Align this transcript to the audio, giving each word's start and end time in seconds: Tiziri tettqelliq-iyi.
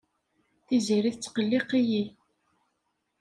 Tiziri 0.67 1.11
tettqelliq-iyi. 1.13 2.03